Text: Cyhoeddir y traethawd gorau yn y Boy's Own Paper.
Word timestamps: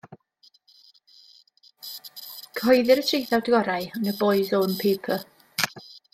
Cyhoeddir 2.61 3.03
y 3.03 3.05
traethawd 3.11 3.53
gorau 3.57 3.87
yn 4.01 4.09
y 4.15 4.17
Boy's 4.25 4.53
Own 4.63 4.77
Paper. 4.83 5.29